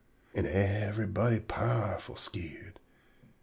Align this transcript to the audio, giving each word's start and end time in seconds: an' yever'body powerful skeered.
an' 0.33 0.45
yever'body 0.45 1.39
powerful 1.47 2.15
skeered. 2.15 2.79